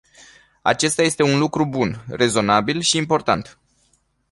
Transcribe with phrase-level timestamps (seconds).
[0.61, 3.59] Acesta este un lucru bun, rezonabil și important.